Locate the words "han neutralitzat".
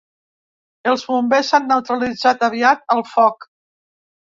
1.59-2.47